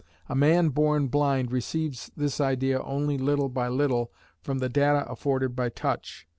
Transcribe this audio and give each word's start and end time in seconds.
A 0.27 0.33
man 0.35 0.69
born 0.69 1.09
blind 1.09 1.51
receives 1.51 2.11
this 2.17 2.41
idea 2.41 2.81
only 2.81 3.19
little 3.19 3.49
by 3.49 3.67
little 3.69 4.11
from 4.41 4.57
the 4.57 4.67
data 4.67 5.05
afforded 5.07 5.55
by 5.55 5.69
touch. 5.69 6.27